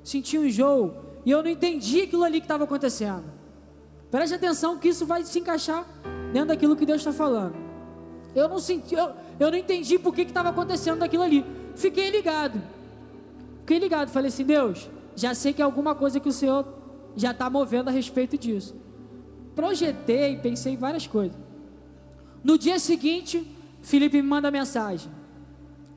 [0.03, 0.93] Senti um enjoo.
[1.25, 3.25] E eu não entendi aquilo ali que estava acontecendo.
[4.09, 5.85] Preste atenção que isso vai se encaixar
[6.31, 7.55] dentro daquilo que Deus está falando.
[8.33, 11.45] Eu não senti, eu, eu não entendi por que estava acontecendo daquilo ali.
[11.75, 12.61] Fiquei ligado.
[13.59, 14.09] Fiquei ligado.
[14.09, 16.65] Falei assim, Deus, já sei que é alguma coisa que o Senhor
[17.15, 18.73] já está movendo a respeito disso.
[19.57, 21.37] Projetei, pensei em várias coisas.
[22.41, 23.45] No dia seguinte,
[23.81, 25.11] Felipe me manda mensagem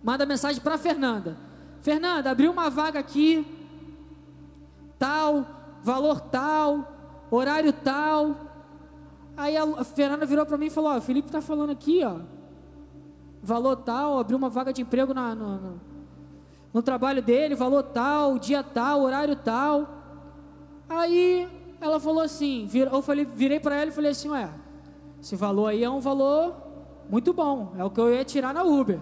[0.02, 1.36] manda mensagem para Fernanda.
[1.82, 3.46] Fernanda, abriu uma vaga aqui,
[4.98, 5.46] tal,
[5.82, 8.36] valor tal, horário tal.
[9.36, 12.20] Aí a Fernanda virou para mim e falou: Ó, o Felipe está falando aqui, ó,
[13.42, 15.80] valor tal, abriu uma vaga de emprego na, no, no,
[16.72, 19.88] no trabalho dele, valor tal, dia tal, horário tal.
[20.88, 21.48] Aí
[21.80, 24.50] ela falou assim: vir, eu falei, virei para ela e falei assim: Ué,
[25.20, 26.54] esse valor aí é um valor
[27.08, 29.00] Muito bom, é o que eu ia tirar na Uber,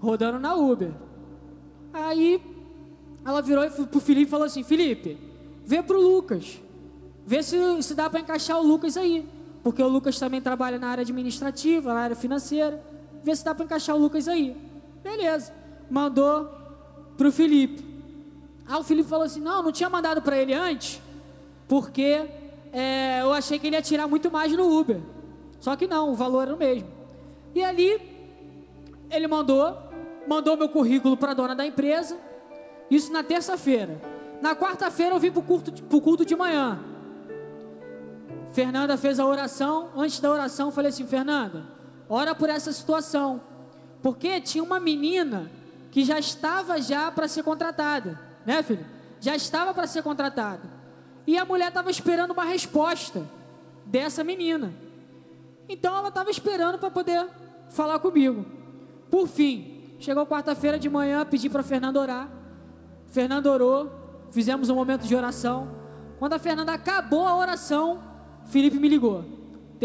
[0.00, 0.92] rodando na Uber.
[1.92, 2.42] Aí
[3.24, 5.18] ela virou pro Felipe e falou assim: Felipe,
[5.64, 6.60] vê pro Lucas,
[7.26, 9.28] vê se, se dá para encaixar o Lucas aí,
[9.62, 12.82] porque o Lucas também trabalha na área administrativa, na área financeira.
[13.22, 14.56] Vê se dá para encaixar o Lucas aí.
[15.04, 15.52] Beleza,
[15.88, 16.50] mandou
[17.16, 17.84] pro Felipe.
[18.66, 21.00] Aí o Felipe falou assim: Não, não tinha mandado para ele antes,
[21.72, 22.28] porque
[22.70, 25.00] é, eu achei que ele ia tirar muito mais no Uber.
[25.58, 26.86] Só que não, o valor era o mesmo.
[27.54, 27.98] E ali
[29.10, 29.74] ele mandou,
[30.28, 32.18] mandou meu currículo para a dona da empresa.
[32.90, 33.98] Isso na terça-feira.
[34.42, 36.78] Na quarta-feira eu vim para o culto, culto de manhã.
[38.52, 39.88] Fernanda fez a oração.
[39.96, 41.64] Antes da oração, eu falei assim: Fernanda,
[42.06, 43.40] ora por essa situação.
[44.02, 45.50] Porque tinha uma menina
[45.90, 48.84] que já estava já para ser contratada, né, filho?
[49.22, 50.71] Já estava para ser contratada.
[51.26, 53.26] E a mulher estava esperando uma resposta
[53.84, 54.72] dessa menina.
[55.68, 57.26] Então ela estava esperando para poder
[57.70, 58.44] falar comigo.
[59.10, 62.28] Por fim, chegou quarta-feira de manhã, pedi para Fernanda orar.
[63.08, 63.90] Fernanda orou,
[64.30, 65.68] fizemos um momento de oração.
[66.18, 68.02] Quando a Fernanda acabou a oração,
[68.46, 69.24] Felipe me ligou.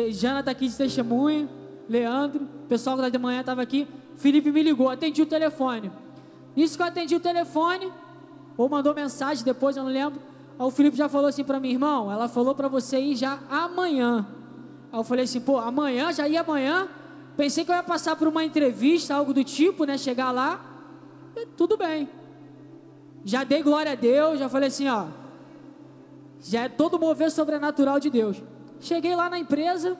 [0.10, 1.50] Jana está aqui de testemunho,
[1.89, 3.88] Leandro, o pessoal da de manhã estava aqui.
[4.15, 5.91] Felipe me ligou, atendi o telefone.
[6.56, 7.91] Nisso que eu atendi o telefone,
[8.56, 10.21] ou mandou mensagem depois, eu não lembro.
[10.60, 13.39] Aí o Felipe já falou assim para mim, irmão, ela falou para você ir já
[13.50, 14.26] amanhã.
[14.91, 16.88] Aí eu falei assim, pô, amanhã, já ia amanhã.
[17.36, 19.98] Pensei que eu ia passar por uma entrevista, algo do tipo, né?
[19.98, 20.60] Chegar lá,
[21.36, 22.10] e tudo bem.
[23.24, 25.08] Já dei glória a Deus, já falei assim, ó.
[26.41, 28.41] Já é todo mover sobrenatural de Deus.
[28.80, 29.98] Cheguei lá na empresa,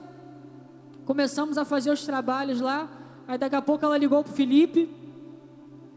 [1.04, 2.88] começamos a fazer os trabalhos lá.
[3.28, 4.90] Aí daqui a pouco ela ligou pro Felipe.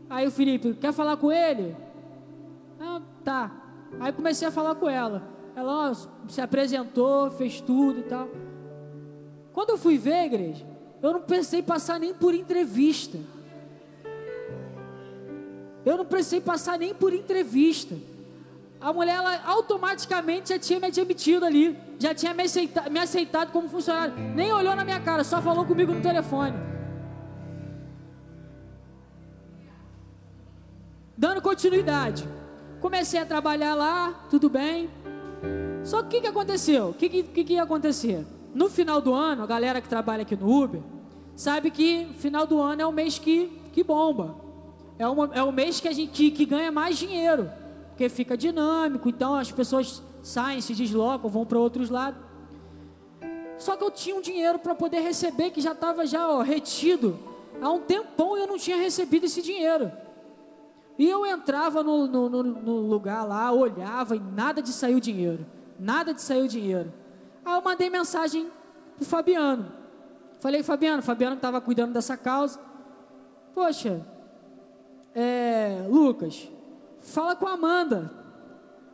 [0.10, 1.76] Aí o Felipe, quer falar com ele?
[2.80, 3.61] Ah, tá.
[4.00, 5.24] Aí comecei a falar com ela.
[5.56, 8.28] Ela ó, se apresentou, fez tudo e tal.
[9.54, 10.66] Quando eu fui ver, igreja,
[11.02, 13.18] eu não pensei passar nem por entrevista.
[15.86, 17.96] Eu não precisei passar nem por entrevista.
[18.80, 23.52] A mulher, ela automaticamente já tinha me admitido ali, já tinha me, aceita, me aceitado
[23.52, 24.16] como funcionário.
[24.36, 26.56] Nem olhou na minha cara, só falou comigo no telefone.
[31.16, 32.28] Dando continuidade.
[32.82, 34.90] Comecei a trabalhar lá, tudo bem.
[35.84, 36.90] Só que o que, aconteceu?
[36.90, 38.26] O que, que, que ia acontecer?
[38.56, 40.82] No final do ano, a galera que trabalha aqui no Uber,
[41.36, 44.36] sabe que final do ano é o mês que, que bomba.
[44.98, 47.52] É, uma, é o mês que a gente que, ganha mais dinheiro.
[47.90, 52.20] Porque fica dinâmico, então as pessoas saem, se deslocam, vão para outros lados.
[53.60, 57.20] Só que eu tinha um dinheiro para poder receber que já estava já retido.
[57.62, 59.92] Há um tempão eu não tinha recebido esse dinheiro.
[60.98, 65.46] E eu entrava no, no, no, lugar lá, olhava e nada de sair o dinheiro.
[65.80, 66.94] Nada de sair o dinheiro.
[67.44, 68.50] Aí eu mandei mensagem
[68.96, 69.72] pro Fabiano.
[70.40, 72.60] Falei, Fabiano, Fabiano estava cuidando dessa causa.
[73.54, 74.06] Poxa,
[75.16, 76.50] é, Lucas,
[77.02, 78.12] fala com a Amanda.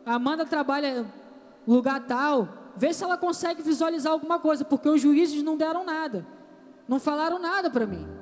[0.05, 1.05] A Amanda trabalha
[1.67, 2.47] lugar tal.
[2.75, 6.25] Vê se ela consegue visualizar alguma coisa, porque os juízes não deram nada.
[6.87, 8.16] Não falaram nada para mim.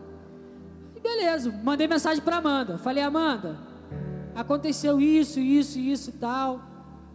[1.05, 2.79] Beleza, mandei mensagem para Amanda.
[2.79, 3.59] Falei, Amanda,
[4.35, 6.59] aconteceu isso, isso, isso, tal,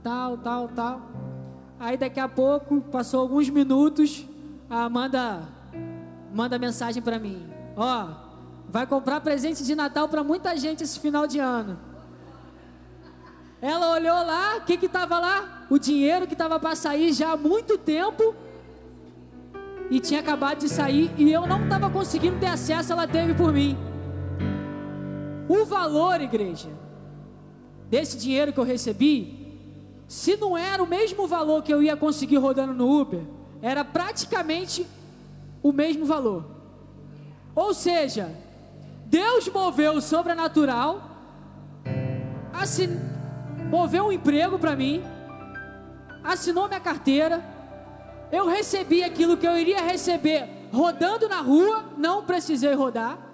[0.00, 1.10] tal, tal, tal.
[1.76, 4.24] Aí daqui a pouco, passou alguns minutos,
[4.70, 5.42] a Amanda
[6.32, 7.44] manda mensagem para mim.
[7.76, 8.06] Ó,
[8.68, 11.76] vai comprar presente de Natal para muita gente esse final de ano.
[13.60, 15.66] Ela olhou lá, o que que estava lá?
[15.68, 18.36] O dinheiro que estava para sair já há muito tempo
[19.90, 23.52] e tinha acabado de sair e eu não estava conseguindo ter acesso, ela teve por
[23.52, 23.76] mim.
[25.48, 26.68] O valor, igreja,
[27.88, 29.40] desse dinheiro que eu recebi,
[30.06, 33.22] se não era o mesmo valor que eu ia conseguir rodando no Uber,
[33.60, 34.86] era praticamente
[35.60, 36.44] o mesmo valor.
[37.54, 38.32] Ou seja,
[39.06, 41.10] Deus moveu o sobrenatural,
[42.52, 42.90] assin...
[43.68, 45.02] moveu um emprego para mim,
[46.22, 47.42] assinou minha carteira,
[48.32, 53.30] eu recebi aquilo que eu iria receber rodando na rua, não precisei rodar.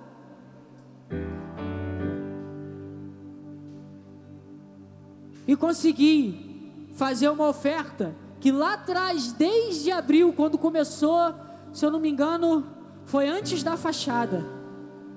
[5.47, 11.35] e consegui fazer uma oferta que lá atrás, desde abril, quando começou,
[11.73, 12.67] se eu não me engano,
[13.05, 14.45] foi antes da fachada.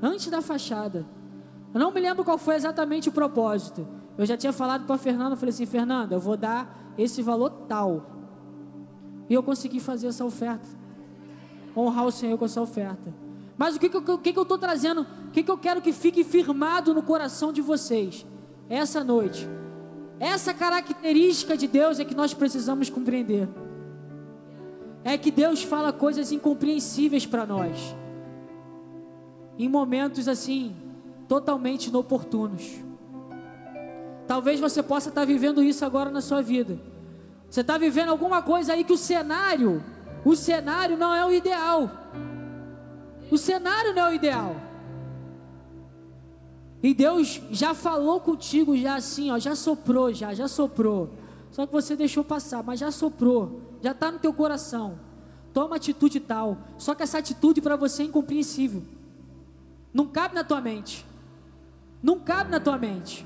[0.01, 1.06] Antes da fachada.
[1.74, 3.88] Eu não me lembro qual foi exatamente o propósito.
[4.18, 7.22] Eu já tinha falado para a Fernanda, eu falei assim, Fernanda, eu vou dar esse
[7.22, 8.18] valor tal.
[9.30, 10.68] E eu consegui fazer essa oferta.
[11.76, 13.14] Honrar o Senhor com essa oferta.
[13.58, 15.02] Mas o que, que, que, que eu estou trazendo?
[15.28, 18.26] O que, que eu quero que fique firmado no coração de vocês?
[18.70, 19.48] Essa noite
[20.20, 23.48] essa característica de Deus é que nós precisamos compreender.
[25.04, 27.96] É que Deus fala coisas incompreensíveis para nós.
[29.58, 30.74] em momentos assim,
[31.28, 32.82] totalmente inoportunos.
[34.26, 36.80] Talvez você possa estar vivendo isso agora na sua vida.
[37.50, 39.84] Você está vivendo alguma coisa aí que o cenário,
[40.24, 41.89] o cenário não é o ideal.
[43.32, 44.56] O cenário não é o ideal.
[46.82, 51.10] E Deus já falou contigo, já assim, ó, já soprou, já, já soprou.
[51.52, 55.00] Só que você deixou passar, mas já soprou, já está no teu coração.
[55.54, 56.58] Toma atitude tal.
[56.78, 58.84] Só que essa atitude para você é incompreensível.
[59.93, 61.06] Não cabe na tua mente.
[62.02, 63.26] Não cabe na tua mente.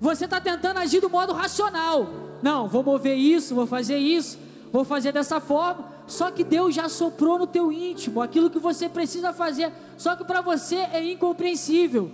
[0.00, 2.31] Você está tentando agir do modo racional.
[2.42, 4.38] Não, vou mover isso, vou fazer isso,
[4.72, 5.92] vou fazer dessa forma.
[6.06, 9.72] Só que Deus já soprou no teu íntimo aquilo que você precisa fazer.
[9.96, 12.10] Só que para você é incompreensível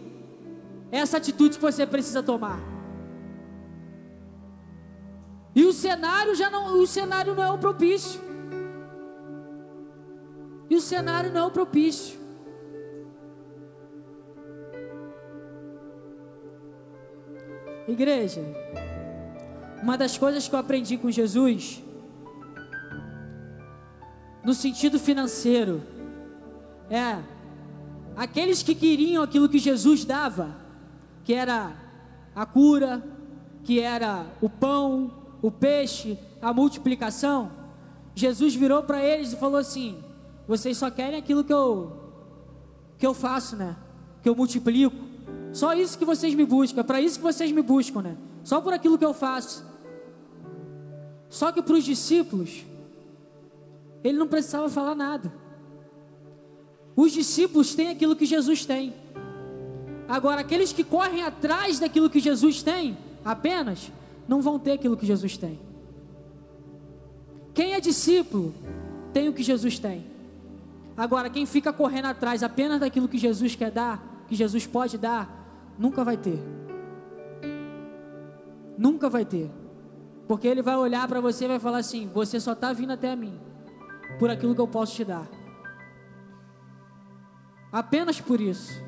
[0.93, 2.61] essa atitude que você precisa tomar.
[5.55, 8.21] E o cenário já não, o cenário não é o propício.
[10.71, 12.19] E o cenário não é o propício.
[17.89, 18.43] Igreja,
[19.83, 21.83] uma das coisas que eu aprendi com Jesus,
[24.45, 25.83] no sentido financeiro,
[26.91, 27.19] é
[28.17, 30.57] aqueles que queriam aquilo que Jesus dava,
[31.25, 31.73] que era
[32.35, 33.03] a cura,
[33.65, 35.13] que era o pão,
[35.43, 37.51] o peixe, a multiplicação.
[38.15, 40.03] Jesus virou para eles e falou assim:
[40.47, 41.93] vocês só querem aquilo que eu
[42.97, 43.77] que eu faço, né?
[44.23, 44.97] Que eu multiplico.
[45.53, 48.17] Só isso que vocês me buscam, é para isso que vocês me buscam, né?
[48.43, 49.68] Só por aquilo que eu faço.
[51.29, 52.65] Só que para os discípulos,
[54.03, 55.33] ele não precisava falar nada.
[56.97, 58.95] Os discípulos têm aquilo que Jesus tem.
[60.09, 63.93] Agora, aqueles que correm atrás daquilo que Jesus tem, apenas,
[64.27, 65.61] não vão ter aquilo que Jesus tem.
[67.55, 68.55] Quem é discípulo,
[69.13, 70.07] tem o que Jesus tem.
[70.97, 75.39] Agora, quem fica correndo atrás apenas daquilo que Jesus quer dar, que Jesus pode dar,
[75.79, 76.43] Nunca vai ter.
[78.77, 79.49] Nunca vai ter.
[80.29, 83.17] Porque ele vai olhar para você e vai falar assim: você só está vindo até
[83.17, 83.41] mim
[84.19, 85.27] por aquilo que eu posso te dar.
[87.73, 88.87] Apenas por isso.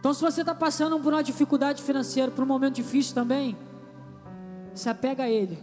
[0.00, 3.56] Então, se você está passando por uma dificuldade financeira, por um momento difícil também,
[4.74, 5.58] se apega a Ele.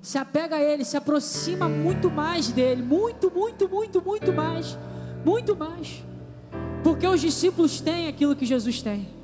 [0.00, 4.78] Se apega a Ele, se aproxima muito mais dele, muito, muito, muito, muito mais,
[5.24, 6.04] muito mais.
[6.82, 9.19] Porque os discípulos têm aquilo que Jesus tem.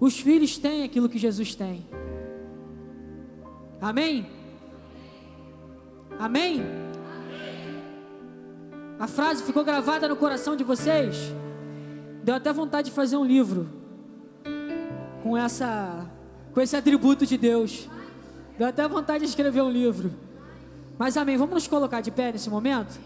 [0.00, 1.86] Os filhos têm aquilo que Jesus tem.
[3.80, 4.26] Amém?
[6.18, 6.62] Amém?
[8.98, 11.16] A frase ficou gravada no coração de vocês?
[12.24, 13.68] Deu até vontade de fazer um livro
[15.22, 16.10] com essa
[16.52, 17.88] com esse atributo de Deus.
[18.58, 20.12] Deu até vontade de escrever um livro.
[20.98, 22.98] Mas amém, vamos nos colocar de pé nesse momento?